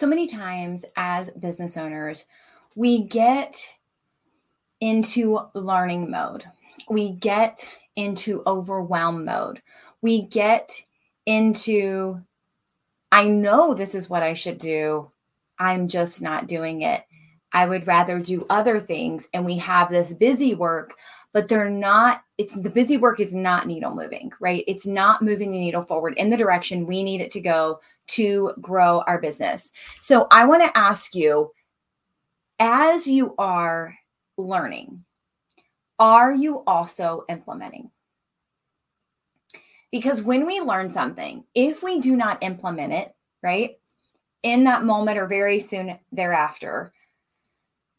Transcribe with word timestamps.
so 0.00 0.06
many 0.06 0.26
times 0.26 0.86
as 0.96 1.28
business 1.30 1.76
owners, 1.76 2.24
we 2.74 3.04
get 3.04 3.74
into 4.80 5.38
learning 5.54 6.10
mode. 6.10 6.44
We 6.88 7.10
get 7.10 7.68
into 7.96 8.42
overwhelm 8.46 9.26
mode. 9.26 9.60
We 10.00 10.22
get 10.22 10.84
into, 11.26 12.22
I 13.12 13.24
know 13.24 13.74
this 13.74 13.94
is 13.94 14.08
what 14.08 14.22
I 14.22 14.32
should 14.32 14.56
do. 14.56 15.10
I'm 15.58 15.86
just 15.86 16.22
not 16.22 16.48
doing 16.48 16.80
it. 16.80 17.04
I 17.52 17.66
would 17.66 17.86
rather 17.86 18.18
do 18.18 18.46
other 18.48 18.80
things. 18.80 19.28
And 19.34 19.44
we 19.44 19.58
have 19.58 19.90
this 19.90 20.14
busy 20.14 20.54
work, 20.54 20.94
but 21.32 21.48
they're 21.48 21.70
not, 21.70 22.22
it's 22.38 22.54
the 22.54 22.70
busy 22.70 22.96
work 22.96 23.20
is 23.20 23.34
not 23.34 23.66
needle 23.66 23.94
moving, 23.94 24.32
right? 24.40 24.64
It's 24.66 24.86
not 24.86 25.22
moving 25.22 25.52
the 25.52 25.58
needle 25.58 25.82
forward 25.82 26.14
in 26.16 26.30
the 26.30 26.36
direction 26.36 26.86
we 26.86 27.02
need 27.02 27.20
it 27.20 27.30
to 27.32 27.40
go 27.40 27.80
to 28.08 28.52
grow 28.60 29.02
our 29.06 29.20
business. 29.20 29.70
So 30.00 30.26
I 30.30 30.44
want 30.44 30.62
to 30.62 30.76
ask 30.76 31.14
you 31.14 31.52
as 32.58 33.06
you 33.06 33.34
are 33.38 33.96
learning, 34.36 35.04
are 35.98 36.34
you 36.34 36.62
also 36.66 37.24
implementing? 37.28 37.90
Because 39.92 40.22
when 40.22 40.46
we 40.46 40.60
learn 40.60 40.90
something, 40.90 41.44
if 41.54 41.82
we 41.82 42.00
do 42.00 42.16
not 42.16 42.42
implement 42.42 42.92
it, 42.92 43.14
right, 43.42 43.78
in 44.42 44.64
that 44.64 44.84
moment 44.84 45.18
or 45.18 45.26
very 45.26 45.58
soon 45.58 45.98
thereafter, 46.12 46.92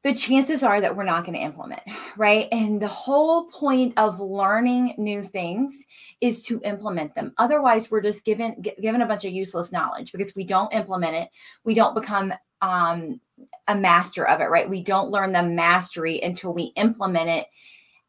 the 0.04 0.14
chances 0.14 0.64
are 0.64 0.82
that 0.82 0.96
we're 0.96 1.04
not 1.04 1.26
going 1.26 1.38
to 1.38 1.44
implement, 1.44 1.82
right? 2.18 2.48
And 2.52 2.82
the 2.82 2.88
whole 2.88 3.46
point 3.46 3.94
of 3.98 4.20
learning 4.20 4.96
new 4.98 5.22
things 5.22 5.86
is 6.22 6.42
to 6.44 6.60
implement 6.64 7.14
them. 7.14 7.34
Otherwise, 7.38 7.92
we're 7.92 8.02
just 8.02 8.26
given 8.26 8.62
given 8.82 9.02
a 9.02 9.06
bunch 9.06 9.26
of 9.26 9.32
useless 9.32 9.72
knowledge 9.72 10.12
because 10.12 10.36
we 10.36 10.44
don't 10.44 10.74
implement 10.74 11.16
it, 11.16 11.30
we 11.64 11.76
don't 11.76 11.94
become 11.94 12.34
um, 12.62 13.20
a 13.68 13.76
master 13.76 14.28
of 14.28 14.42
it, 14.42 14.50
right? 14.50 14.70
We 14.70 14.84
don't 14.84 15.12
learn 15.12 15.32
the 15.32 15.44
mastery 15.44 16.22
until 16.22 16.54
we 16.54 16.74
implement 16.76 17.30
it 17.30 17.48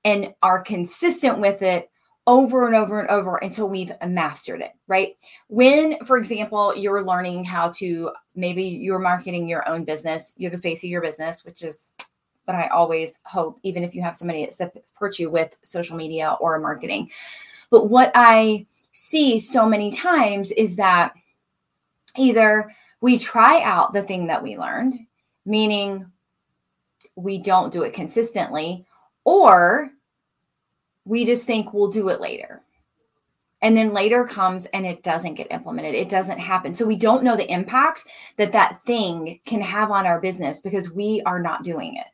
and 0.04 0.34
are 0.42 0.62
consistent 0.62 1.38
with 1.38 1.62
it 1.62 1.90
over 2.26 2.66
and 2.66 2.76
over 2.76 3.00
and 3.00 3.10
over 3.10 3.36
until 3.38 3.68
we've 3.68 3.92
mastered 4.06 4.60
it, 4.60 4.72
right? 4.86 5.16
When, 5.48 6.04
for 6.04 6.16
example, 6.16 6.74
you're 6.76 7.04
learning 7.04 7.44
how 7.44 7.70
to 7.72 8.10
maybe 8.34 8.62
you're 8.64 8.98
marketing 8.98 9.48
your 9.48 9.68
own 9.68 9.84
business, 9.84 10.32
you're 10.36 10.50
the 10.50 10.58
face 10.58 10.84
of 10.84 10.90
your 10.90 11.02
business, 11.02 11.44
which 11.44 11.62
is 11.62 11.94
what 12.44 12.54
I 12.56 12.68
always 12.68 13.18
hope, 13.24 13.58
even 13.62 13.82
if 13.82 13.94
you 13.94 14.02
have 14.02 14.16
somebody 14.16 14.44
that 14.44 14.54
supports 14.54 15.18
you 15.18 15.30
with 15.30 15.56
social 15.62 15.96
media 15.96 16.36
or 16.40 16.58
marketing. 16.60 17.10
But 17.70 17.86
what 17.88 18.12
I 18.14 18.66
see 18.92 19.38
so 19.38 19.68
many 19.68 19.90
times 19.90 20.50
is 20.52 20.76
that 20.76 21.14
either 22.16 22.72
we 23.00 23.18
try 23.18 23.62
out 23.62 23.92
the 23.92 24.02
thing 24.02 24.28
that 24.28 24.42
we 24.42 24.56
learned, 24.58 24.98
meaning 25.44 26.06
we 27.16 27.38
don't 27.38 27.72
do 27.72 27.82
it 27.82 27.94
consistently, 27.94 28.86
or 29.24 29.90
we 31.12 31.26
just 31.26 31.44
think 31.44 31.74
we'll 31.74 31.90
do 31.90 32.08
it 32.08 32.22
later. 32.22 32.62
And 33.60 33.76
then 33.76 33.92
later 33.92 34.24
comes 34.24 34.64
and 34.72 34.86
it 34.86 35.02
doesn't 35.02 35.34
get 35.34 35.52
implemented. 35.52 35.94
It 35.94 36.08
doesn't 36.08 36.38
happen. 36.38 36.74
So 36.74 36.86
we 36.86 36.96
don't 36.96 37.22
know 37.22 37.36
the 37.36 37.52
impact 37.52 38.04
that 38.38 38.52
that 38.52 38.82
thing 38.86 39.38
can 39.44 39.60
have 39.60 39.90
on 39.90 40.06
our 40.06 40.22
business 40.22 40.62
because 40.62 40.90
we 40.90 41.20
are 41.26 41.38
not 41.38 41.64
doing 41.64 41.96
it, 41.96 42.06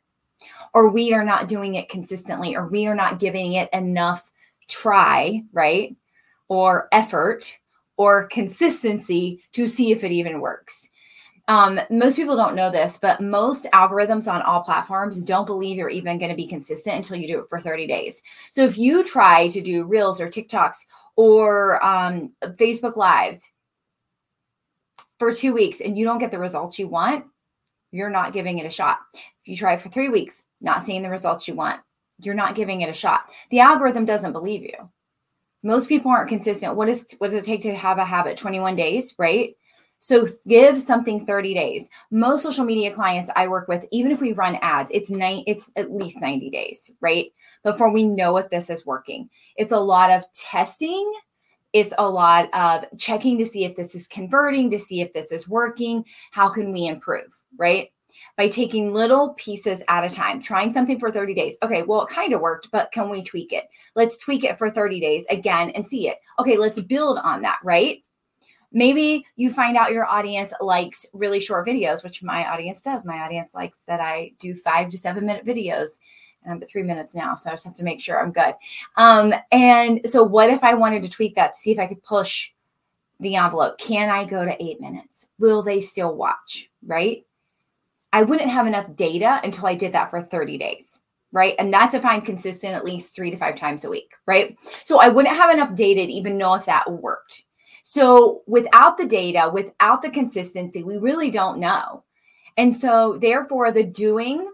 or 0.73 0.89
we 0.89 1.13
are 1.13 1.23
not 1.23 1.47
doing 1.47 1.75
it 1.75 1.87
consistently, 1.87 2.57
or 2.57 2.67
we 2.67 2.87
are 2.87 2.93
not 2.93 3.19
giving 3.19 3.53
it 3.53 3.69
enough 3.71 4.29
try, 4.67 5.45
right? 5.53 5.95
Or 6.49 6.89
effort 6.91 7.57
or 7.95 8.27
consistency 8.27 9.41
to 9.53 9.65
see 9.65 9.93
if 9.93 10.03
it 10.03 10.11
even 10.11 10.41
works. 10.41 10.89
Um, 11.49 11.79
most 11.89 12.15
people 12.15 12.35
don't 12.35 12.53
know 12.53 12.69
this, 12.69 12.99
but 13.01 13.21
most 13.21 13.65
algorithms 13.73 14.31
on 14.31 14.43
all 14.43 14.61
platforms 14.61 15.19
don't 15.23 15.47
believe 15.47 15.77
you're 15.77 15.89
even 15.89 16.19
going 16.19 16.29
to 16.29 16.35
be 16.35 16.45
consistent 16.45 16.95
until 16.95 17.17
you 17.17 17.27
do 17.27 17.39
it 17.39 17.49
for 17.49 17.59
30 17.59 17.87
days. 17.87 18.21
So 18.51 18.63
if 18.63 18.77
you 18.77 19.03
try 19.03 19.47
to 19.49 19.59
do 19.59 19.85
Reels 19.85 20.21
or 20.21 20.27
TikToks 20.27 20.85
or 21.15 21.83
um, 21.83 22.33
Facebook 22.43 22.95
Lives 22.95 23.51
for 25.17 25.33
two 25.33 25.51
weeks 25.51 25.81
and 25.81 25.97
you 25.97 26.05
don't 26.05 26.19
get 26.19 26.29
the 26.29 26.37
results 26.37 26.77
you 26.77 26.87
want, 26.87 27.25
you're 27.91 28.11
not 28.11 28.31
giving 28.31 28.59
it 28.59 28.67
a 28.67 28.69
shot. 28.69 28.99
If 29.15 29.47
you 29.47 29.55
try 29.55 29.75
for 29.75 29.89
three 29.89 30.09
weeks, 30.09 30.43
not 30.61 30.83
seeing 30.83 31.01
the 31.01 31.09
results 31.09 31.47
you 31.47 31.55
want, 31.55 31.81
you're 32.21 32.35
not 32.35 32.53
giving 32.53 32.81
it 32.81 32.89
a 32.91 32.93
shot. 32.93 33.21
The 33.49 33.61
algorithm 33.61 34.05
doesn't 34.05 34.33
believe 34.33 34.61
you. 34.61 34.91
Most 35.63 35.89
people 35.89 36.11
aren't 36.11 36.29
consistent. 36.29 36.75
What 36.75 36.89
is 36.89 37.07
what 37.17 37.31
does 37.31 37.37
it 37.37 37.43
take 37.43 37.63
to 37.63 37.73
have 37.73 37.97
a 37.97 38.05
habit? 38.05 38.37
21 38.37 38.75
days, 38.75 39.15
right? 39.17 39.55
So 39.99 40.27
give 40.47 40.79
something 40.79 41.25
30 41.25 41.53
days. 41.53 41.89
Most 42.09 42.43
social 42.43 42.65
media 42.65 42.93
clients 42.93 43.29
I 43.35 43.47
work 43.47 43.67
with, 43.67 43.85
even 43.91 44.11
if 44.11 44.21
we 44.21 44.33
run 44.33 44.57
ads, 44.61 44.91
it's 44.93 45.09
nine, 45.09 45.43
it's 45.45 45.69
at 45.75 45.91
least 45.91 46.21
90 46.21 46.49
days, 46.49 46.89
right? 47.01 47.31
Before 47.63 47.91
we 47.91 48.05
know 48.05 48.37
if 48.37 48.49
this 48.49 48.69
is 48.69 48.85
working. 48.85 49.29
It's 49.57 49.73
a 49.73 49.79
lot 49.79 50.09
of 50.09 50.23
testing. 50.33 51.13
It's 51.73 51.93
a 51.97 52.09
lot 52.09 52.49
of 52.53 52.85
checking 52.97 53.37
to 53.37 53.45
see 53.45 53.65
if 53.65 53.75
this 53.75 53.93
is 53.93 54.07
converting, 54.07 54.71
to 54.71 54.79
see 54.79 55.01
if 55.01 55.13
this 55.13 55.31
is 55.31 55.47
working. 55.47 56.05
How 56.31 56.49
can 56.49 56.71
we 56.71 56.87
improve, 56.87 57.27
right? 57.57 57.89
By 58.37 58.47
taking 58.47 58.93
little 58.93 59.33
pieces 59.35 59.83
at 59.87 60.03
a 60.03 60.13
time, 60.13 60.41
trying 60.41 60.71
something 60.71 60.99
for 60.99 61.11
30 61.11 61.33
days. 61.35 61.57
Okay, 61.61 61.83
well, 61.83 62.03
it 62.03 62.09
kind 62.09 62.33
of 62.33 62.41
worked, 62.41 62.69
but 62.71 62.91
can 62.91 63.09
we 63.09 63.21
tweak 63.21 63.53
it? 63.53 63.65
Let's 63.95 64.17
tweak 64.17 64.45
it 64.45 64.57
for 64.57 64.69
30 64.69 64.99
days 64.99 65.25
again 65.29 65.71
and 65.71 65.85
see 65.85 66.07
it. 66.07 66.17
Okay, 66.39 66.57
let's 66.57 66.79
build 66.79 67.19
on 67.19 67.41
that, 67.43 67.59
right? 67.63 68.03
Maybe 68.71 69.25
you 69.35 69.51
find 69.51 69.77
out 69.77 69.91
your 69.91 70.05
audience 70.05 70.53
likes 70.61 71.05
really 71.13 71.39
short 71.39 71.67
videos, 71.67 72.03
which 72.03 72.23
my 72.23 72.47
audience 72.47 72.81
does. 72.81 73.05
My 73.05 73.19
audience 73.19 73.53
likes 73.53 73.79
that 73.87 73.99
I 73.99 74.33
do 74.39 74.55
five 74.55 74.89
to 74.89 74.97
seven 74.97 75.25
minute 75.25 75.45
videos. 75.45 75.99
And 76.43 76.53
I'm 76.53 76.63
at 76.63 76.69
three 76.69 76.83
minutes 76.83 77.13
now, 77.13 77.35
so 77.35 77.49
I 77.49 77.53
just 77.53 77.65
have 77.65 77.75
to 77.75 77.83
make 77.83 77.99
sure 77.99 78.21
I'm 78.21 78.31
good. 78.31 78.53
Um, 78.95 79.33
and 79.51 79.99
so, 80.05 80.23
what 80.23 80.49
if 80.49 80.63
I 80.63 80.73
wanted 80.73 81.03
to 81.03 81.09
tweak 81.09 81.35
that, 81.35 81.57
see 81.57 81.71
if 81.71 81.79
I 81.79 81.87
could 81.87 82.01
push 82.01 82.51
the 83.19 83.35
envelope? 83.35 83.77
Can 83.77 84.09
I 84.09 84.23
go 84.23 84.45
to 84.45 84.63
eight 84.63 84.79
minutes? 84.79 85.27
Will 85.37 85.61
they 85.61 85.81
still 85.81 86.15
watch? 86.15 86.69
Right? 86.85 87.25
I 88.13 88.23
wouldn't 88.23 88.49
have 88.49 88.67
enough 88.67 88.95
data 88.95 89.41
until 89.43 89.67
I 89.67 89.75
did 89.75 89.91
that 89.93 90.09
for 90.09 90.23
30 90.23 90.57
days 90.57 91.01
right? 91.31 91.55
And 91.59 91.73
that's 91.73 91.93
if 91.93 92.05
I'm 92.05 92.21
consistent 92.21 92.73
at 92.73 92.85
least 92.85 93.13
three 93.13 93.31
to 93.31 93.37
five 93.37 93.55
times 93.55 93.85
a 93.85 93.89
week, 93.89 94.13
right? 94.25 94.57
So 94.83 94.99
I 94.99 95.09
wouldn't 95.09 95.35
have 95.35 95.53
enough 95.53 95.75
data 95.75 96.05
to 96.05 96.11
even 96.11 96.37
know 96.37 96.55
if 96.55 96.65
that 96.65 96.91
worked. 96.91 97.43
So 97.83 98.41
without 98.47 98.97
the 98.97 99.07
data, 99.07 99.49
without 99.53 100.01
the 100.01 100.09
consistency, 100.09 100.83
we 100.83 100.97
really 100.97 101.31
don't 101.31 101.59
know. 101.59 102.03
And 102.57 102.73
so 102.73 103.17
therefore 103.19 103.71
the 103.71 103.83
doing 103.83 104.51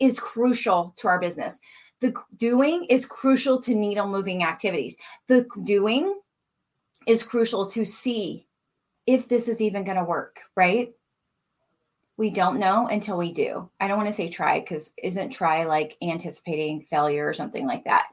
is 0.00 0.20
crucial 0.20 0.94
to 0.96 1.08
our 1.08 1.18
business. 1.18 1.58
The 2.00 2.14
doing 2.36 2.84
is 2.84 3.06
crucial 3.06 3.60
to 3.62 3.74
needle 3.74 4.08
moving 4.08 4.42
activities. 4.42 4.96
The 5.26 5.46
doing 5.64 6.18
is 7.06 7.22
crucial 7.22 7.66
to 7.66 7.84
see 7.84 8.46
if 9.06 9.28
this 9.28 9.48
is 9.48 9.60
even 9.60 9.84
going 9.84 9.96
to 9.96 10.04
work, 10.04 10.40
right? 10.56 10.92
We 12.16 12.30
don't 12.30 12.58
know 12.58 12.86
until 12.86 13.16
we 13.16 13.32
do. 13.32 13.68
I 13.80 13.88
don't 13.88 13.96
want 13.96 14.08
to 14.08 14.14
say 14.14 14.28
try 14.28 14.60
because 14.60 14.92
isn't 15.02 15.30
try 15.30 15.64
like 15.64 15.96
anticipating 16.02 16.82
failure 16.82 17.26
or 17.26 17.34
something 17.34 17.66
like 17.66 17.84
that. 17.84 18.08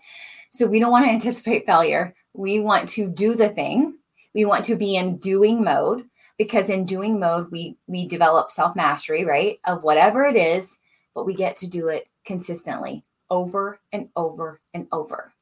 So 0.52 0.66
we 0.66 0.80
don't 0.80 0.92
want 0.92 1.06
to 1.06 1.12
anticipate 1.14 1.66
failure. 1.66 2.16
We 2.38 2.62
want 2.62 2.88
to 2.90 3.08
do 3.08 3.36
the 3.36 3.50
thing 3.50 3.98
we 4.38 4.46
want 4.46 4.66
to 4.66 4.76
be 4.76 4.96
in 4.96 5.18
doing 5.18 5.64
mode 5.64 6.06
because 6.38 6.70
in 6.70 6.86
doing 6.86 7.20
mode 7.20 7.50
we 7.50 7.76
we 7.88 8.08
develop 8.08 8.52
self-mastery, 8.52 9.26
right? 9.26 9.60
Of 9.66 9.82
whatever 9.82 10.26
it 10.26 10.36
is, 10.36 10.78
but 11.16 11.26
we 11.26 11.34
get 11.34 11.56
to 11.58 11.68
do 11.68 11.88
it 11.88 12.08
consistently 12.24 13.04
over 13.32 13.80
and 13.92 14.10
over 14.16 14.62
and 14.76 14.88
over. 14.92 15.34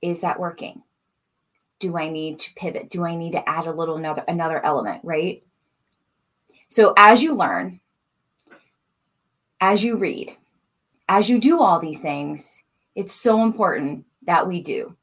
Is 0.00 0.20
that 0.20 0.38
working? 0.38 0.82
Do 1.80 1.98
I 1.98 2.08
need 2.08 2.38
to 2.38 2.54
pivot? 2.54 2.88
Do 2.88 3.04
I 3.04 3.16
need 3.16 3.32
to 3.32 3.48
add 3.48 3.66
a 3.66 3.72
little 3.72 3.96
another 3.96 4.22
another 4.28 4.64
element, 4.64 5.00
right? 5.02 5.42
So 6.68 6.94
as 6.96 7.20
you 7.20 7.34
learn, 7.34 7.80
as 9.60 9.82
you 9.82 9.96
read, 9.96 10.36
as 11.08 11.28
you 11.28 11.40
do 11.40 11.60
all 11.60 11.80
these 11.80 12.00
things, 12.00 12.62
it's 12.94 13.12
so 13.12 13.42
important 13.42 14.04
that 14.22 14.46
we 14.46 14.62
do 14.62 14.94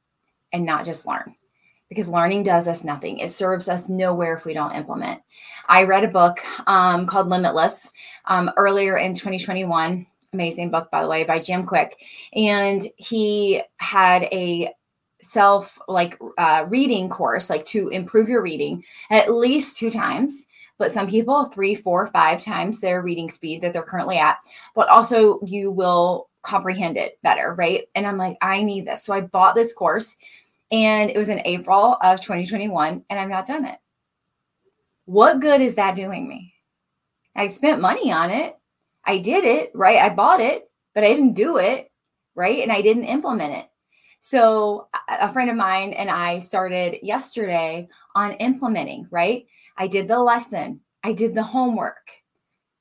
and 0.54 0.66
not 0.66 0.86
just 0.86 1.06
learn 1.06 1.36
because 1.90 2.08
learning 2.08 2.44
does 2.44 2.68
us 2.68 2.84
nothing. 2.84 3.20
It 3.20 3.32
serves 3.32 3.70
us 3.70 3.90
nowhere 3.90 4.34
if 4.36 4.46
we 4.46 4.54
don't 4.54 4.76
implement. 4.76 5.22
I 5.68 5.84
read 5.84 6.04
a 6.04 6.10
book 6.10 6.40
um, 6.68 7.06
called 7.06 7.30
Limitless 7.30 7.90
um, 8.26 8.52
earlier 8.58 8.98
in 8.98 9.14
2021. 9.14 10.06
Amazing 10.34 10.70
book, 10.70 10.92
by 10.92 11.02
the 11.02 11.08
way, 11.08 11.24
by 11.24 11.40
Jim 11.40 11.66
Kwik. 11.66 11.94
And 12.34 12.86
he 12.98 13.62
had 13.78 14.24
a 14.24 14.74
self 15.22 15.80
like 15.88 16.20
uh, 16.38 16.66
reading 16.68 17.10
course, 17.10 17.50
like 17.50 17.66
to 17.66 17.90
improve 17.90 18.30
your 18.30 18.42
reading 18.42 18.84
at 19.10 19.34
least 19.34 19.78
two 19.78 19.90
times. 19.90 20.46
But 20.78 20.92
some 20.92 21.08
people, 21.08 21.46
three, 21.46 21.74
four, 21.74 22.06
five 22.08 22.44
times 22.44 22.80
their 22.80 23.02
reading 23.02 23.32
speed 23.32 23.62
that 23.62 23.74
they're 23.74 23.82
currently 23.82 24.18
at. 24.18 24.38
But 24.76 24.90
also, 24.90 25.40
you 25.44 25.72
will 25.72 26.30
comprehend 26.48 26.98
it 26.98 27.20
better, 27.22 27.54
right? 27.54 27.84
And 27.94 28.08
I'm 28.08 28.18
like, 28.18 28.38
I 28.42 28.64
need 28.64 28.88
this. 28.88 29.04
So 29.04 29.14
I 29.14 29.22
bought 29.22 29.54
this 29.54 29.74
course 29.74 30.16
and 30.72 31.10
it 31.10 31.18
was 31.18 31.30
in 31.30 31.42
April 31.46 31.98
of 32.02 32.20
2021, 32.20 33.04
and 33.10 33.20
I've 33.20 33.30
not 33.30 33.48
done 33.48 33.66
it. 33.66 33.78
What 35.06 35.40
good 35.40 35.62
is 35.62 35.76
that 35.76 35.96
doing 35.96 36.28
me? 36.28 36.54
I 37.36 37.48
spent 37.48 37.80
money 37.80 38.12
on 38.12 38.32
it. 38.32 38.58
I 39.06 39.20
did 39.20 39.46
it, 39.46 39.72
right? 39.74 40.00
I 40.00 40.10
bought 40.10 40.42
it, 40.42 40.70
but 40.94 41.06
I 41.06 41.14
didn't 41.14 41.34
do 41.34 41.58
it, 41.58 41.90
right? 42.36 42.62
And 42.62 42.72
I 42.72 42.82
didn't 42.82 43.06
implement 43.06 43.54
it. 43.54 43.70
So, 44.20 44.90
a 45.08 45.32
friend 45.32 45.50
of 45.50 45.56
mine 45.56 45.94
and 45.94 46.10
I 46.10 46.40
started 46.40 47.00
yesterday 47.04 47.88
on 48.16 48.34
implementing, 48.34 49.08
right? 49.12 49.46
I 49.78 49.88
did 49.88 50.08
the 50.08 50.20
lesson, 50.20 50.82
I 51.04 51.14
did 51.14 51.36
the 51.36 51.44
homework, 51.44 52.10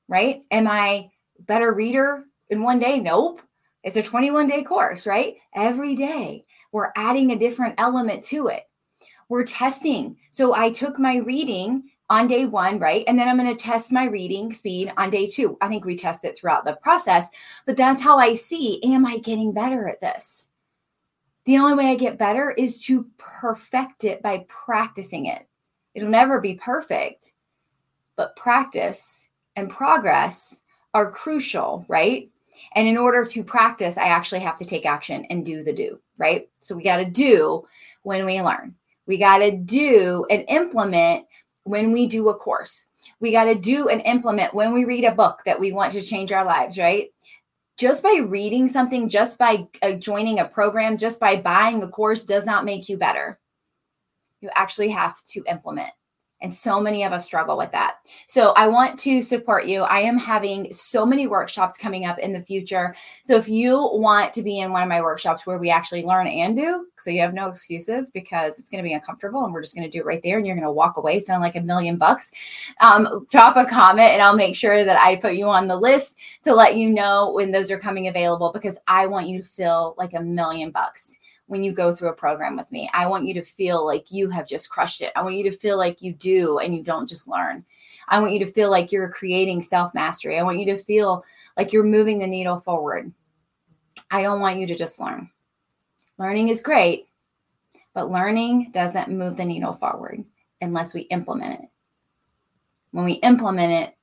right? 0.09 0.43
Am 0.51 0.67
I 0.67 1.11
better 1.39 1.71
reader 1.73 2.25
in 2.49 2.63
one 2.63 2.79
day? 2.79 2.99
Nope. 2.99 3.41
It's 3.83 3.97
a 3.97 4.03
21 4.03 4.47
day 4.47 4.63
course, 4.63 5.05
right? 5.05 5.35
Every 5.55 5.95
day 5.95 6.45
we're 6.71 6.91
adding 6.95 7.31
a 7.31 7.39
different 7.39 7.75
element 7.77 8.23
to 8.25 8.47
it. 8.47 8.63
We're 9.29 9.45
testing. 9.45 10.17
So 10.31 10.53
I 10.53 10.71
took 10.71 10.99
my 10.99 11.17
reading 11.17 11.83
on 12.09 12.27
day 12.27 12.45
one, 12.45 12.79
right? 12.79 13.03
And 13.07 13.19
then 13.19 13.27
I'm 13.27 13.37
going 13.37 13.55
to 13.55 13.61
test 13.61 13.91
my 13.91 14.05
reading 14.05 14.53
speed 14.53 14.91
on 14.97 15.09
day 15.09 15.27
two. 15.27 15.57
I 15.61 15.67
think 15.67 15.85
we 15.85 15.97
test 15.97 16.23
it 16.23 16.37
throughout 16.37 16.65
the 16.65 16.77
process, 16.81 17.27
but 17.65 17.75
that's 17.75 18.01
how 18.01 18.17
I 18.17 18.33
see 18.33 18.81
am 18.83 19.05
I 19.05 19.17
getting 19.17 19.51
better 19.51 19.87
at 19.87 20.01
this? 20.01 20.47
The 21.45 21.57
only 21.57 21.73
way 21.73 21.91
I 21.91 21.95
get 21.95 22.17
better 22.17 22.51
is 22.51 22.81
to 22.83 23.09
perfect 23.17 24.03
it 24.03 24.21
by 24.21 24.45
practicing 24.47 25.27
it. 25.27 25.47
It'll 25.93 26.09
never 26.09 26.39
be 26.39 26.55
perfect, 26.55 27.33
but 28.15 28.35
practice 28.35 29.29
and 29.55 29.69
progress 29.69 30.61
are 30.93 31.11
crucial, 31.11 31.85
right? 31.87 32.29
And 32.75 32.87
in 32.87 32.97
order 32.97 33.25
to 33.25 33.43
practice, 33.43 33.97
I 33.97 34.07
actually 34.07 34.41
have 34.41 34.57
to 34.57 34.65
take 34.65 34.85
action 34.85 35.25
and 35.25 35.45
do 35.45 35.63
the 35.63 35.73
do, 35.73 35.99
right? 36.17 36.49
So 36.59 36.75
we 36.75 36.83
got 36.83 36.97
to 36.97 37.05
do 37.05 37.65
when 38.03 38.25
we 38.25 38.41
learn. 38.41 38.75
We 39.05 39.17
got 39.17 39.39
to 39.39 39.51
do 39.51 40.25
and 40.29 40.45
implement 40.47 41.25
when 41.63 41.91
we 41.91 42.07
do 42.07 42.29
a 42.29 42.35
course. 42.35 42.85
We 43.19 43.31
got 43.31 43.45
to 43.45 43.55
do 43.55 43.89
and 43.89 44.01
implement 44.01 44.53
when 44.53 44.73
we 44.73 44.85
read 44.85 45.05
a 45.05 45.15
book 45.15 45.41
that 45.45 45.59
we 45.59 45.71
want 45.71 45.93
to 45.93 46.01
change 46.01 46.31
our 46.31 46.45
lives, 46.45 46.77
right? 46.77 47.09
Just 47.77 48.03
by 48.03 48.21
reading 48.25 48.67
something, 48.67 49.07
just 49.07 49.37
by 49.37 49.67
uh, 49.81 49.93
joining 49.93 50.39
a 50.39 50.45
program, 50.45 50.97
just 50.97 51.19
by 51.19 51.35
buying 51.35 51.83
a 51.83 51.87
course 51.87 52.23
does 52.23 52.45
not 52.45 52.65
make 52.65 52.89
you 52.89 52.97
better. 52.97 53.39
You 54.41 54.49
actually 54.55 54.89
have 54.89 55.15
to 55.31 55.43
implement. 55.47 55.91
And 56.41 56.53
so 56.53 56.79
many 56.79 57.03
of 57.03 57.13
us 57.13 57.25
struggle 57.25 57.57
with 57.57 57.71
that. 57.71 57.97
So 58.27 58.53
I 58.55 58.67
want 58.67 58.99
to 58.99 59.21
support 59.23 59.65
you. 59.65 59.81
I 59.81 60.01
am 60.01 60.17
having 60.17 60.71
so 60.71 61.05
many 61.05 61.25
workshops 61.25 61.77
coming 61.77 62.05
up 62.05 62.19
in 62.19 62.31
the 62.31 62.41
future. 62.41 62.95
So 63.23 63.37
if 63.37 63.49
you 63.49 63.89
want 63.93 64.33
to 64.35 64.43
be 64.43 64.59
in 64.59 64.71
one 64.71 64.83
of 64.83 64.89
my 64.89 65.01
workshops 65.01 65.47
where 65.47 65.57
we 65.57 65.71
actually 65.71 66.03
learn 66.03 66.27
and 66.27 66.55
do, 66.55 66.87
so 66.99 67.09
you 67.09 67.21
have 67.21 67.33
no 67.33 67.47
excuses 67.47 68.11
because 68.11 68.59
it's 68.59 68.69
going 68.69 68.83
to 68.83 68.87
be 68.87 68.93
uncomfortable 68.93 69.43
and 69.45 69.53
we're 69.53 69.63
just 69.63 69.75
going 69.75 69.89
to 69.89 69.91
do 69.91 70.01
it 70.01 70.05
right 70.05 70.21
there 70.23 70.37
and 70.37 70.45
you're 70.45 70.55
going 70.55 70.67
to 70.67 70.71
walk 70.71 70.97
away 70.97 71.21
feeling 71.21 71.41
like 71.41 71.55
a 71.55 71.61
million 71.61 71.97
bucks, 71.97 72.31
um, 72.81 73.25
drop 73.31 73.57
a 73.57 73.65
comment 73.65 74.11
and 74.11 74.21
I'll 74.21 74.35
make 74.35 74.55
sure 74.55 74.83
that 74.83 74.97
I 74.97 75.15
put 75.15 75.35
you 75.35 75.47
on 75.47 75.67
the 75.67 75.77
list 75.77 76.17
to 76.43 76.53
let 76.53 76.75
you 76.77 76.89
know 76.89 77.31
when 77.31 77.51
those 77.51 77.71
are 77.71 77.79
coming 77.79 78.07
available 78.07 78.51
because 78.51 78.77
I 78.87 79.07
want 79.07 79.27
you 79.27 79.39
to 79.39 79.47
feel 79.47 79.95
like 79.97 80.13
a 80.13 80.21
million 80.21 80.69
bucks 80.69 81.17
when 81.47 81.63
you 81.63 81.71
go 81.71 81.91
through 81.91 82.09
a 82.09 82.13
program 82.13 82.55
with 82.55 82.71
me. 82.71 82.89
I 82.93 83.07
want 83.07 83.25
you 83.25 83.33
to 83.35 83.43
feel 83.43 83.85
like 83.85 84.11
you 84.11 84.29
have 84.29 84.47
just 84.47 84.69
crushed 84.69 85.01
it. 85.01 85.11
I 85.15 85.23
want 85.23 85.35
you 85.35 85.43
to 85.49 85.57
feel 85.57 85.77
like 85.77 86.01
you 86.01 86.13
do 86.13 86.59
and 86.59 86.75
you 86.75 86.83
don't 86.83 87.07
just 87.07 87.27
learn. 87.27 87.65
I 88.09 88.19
want 88.19 88.33
you 88.33 88.39
to 88.45 88.51
feel 88.51 88.69
like 88.69 88.91
you're 88.91 89.09
creating 89.09 89.61
self 89.63 89.93
mastery. 89.93 90.37
I 90.37 90.43
want 90.43 90.59
you 90.59 90.65
to 90.67 90.77
feel 90.77 91.25
like 91.55 91.73
you're 91.73 91.83
moving 91.83 92.19
the 92.19 92.27
needle 92.27 92.59
forward. 92.59 93.11
I 94.11 94.21
don't 94.21 94.41
want 94.41 94.59
you 94.59 94.67
to 94.67 94.75
just 94.75 94.99
learn. 94.99 95.29
Learning 96.17 96.49
is 96.49 96.61
great, 96.61 97.07
but 97.93 98.11
learning 98.11 98.71
doesn't 98.71 99.09
move 99.09 99.37
the 99.37 99.45
needle 99.45 99.73
forward 99.73 100.23
unless 100.61 100.93
we 100.93 101.01
implement 101.01 101.61
it. 101.61 101.69
When 102.91 103.05
we 103.05 103.13
implement 103.13 103.73
it 103.73 103.95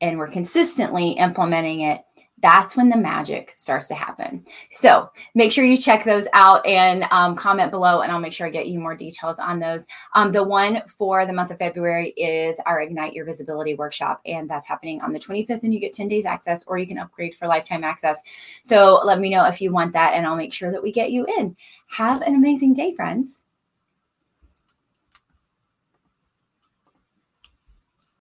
and 0.00 0.18
we're 0.18 0.28
consistently 0.28 1.12
implementing 1.12 1.80
it, 1.80 2.02
that's 2.42 2.76
when 2.76 2.88
the 2.88 2.96
magic 2.96 3.54
starts 3.56 3.88
to 3.88 3.94
happen. 3.94 4.44
So 4.70 5.10
make 5.34 5.52
sure 5.52 5.64
you 5.64 5.76
check 5.76 6.04
those 6.04 6.26
out 6.32 6.64
and 6.66 7.04
um, 7.10 7.34
comment 7.34 7.70
below, 7.70 8.00
and 8.00 8.12
I'll 8.12 8.20
make 8.20 8.32
sure 8.32 8.46
I 8.46 8.50
get 8.50 8.68
you 8.68 8.78
more 8.78 8.94
details 8.94 9.38
on 9.38 9.58
those. 9.58 9.86
Um, 10.14 10.32
the 10.32 10.42
one 10.42 10.82
for 10.86 11.24
the 11.24 11.32
month 11.32 11.50
of 11.50 11.58
February 11.58 12.10
is 12.10 12.56
our 12.66 12.82
Ignite 12.82 13.14
Your 13.14 13.24
Visibility 13.24 13.74
workshop, 13.74 14.20
and 14.26 14.48
that's 14.50 14.68
happening 14.68 15.00
on 15.00 15.12
the 15.12 15.18
25th, 15.18 15.62
and 15.62 15.72
you 15.72 15.80
get 15.80 15.94
10 15.94 16.08
days 16.08 16.26
access, 16.26 16.62
or 16.66 16.76
you 16.76 16.86
can 16.86 16.98
upgrade 16.98 17.34
for 17.36 17.46
lifetime 17.46 17.84
access. 17.84 18.22
So 18.62 19.00
let 19.04 19.18
me 19.18 19.30
know 19.30 19.46
if 19.46 19.60
you 19.60 19.72
want 19.72 19.94
that, 19.94 20.12
and 20.14 20.26
I'll 20.26 20.36
make 20.36 20.52
sure 20.52 20.70
that 20.70 20.82
we 20.82 20.92
get 20.92 21.12
you 21.12 21.24
in. 21.38 21.56
Have 21.88 22.20
an 22.22 22.34
amazing 22.34 22.74
day, 22.74 22.94
friends. 22.94 23.42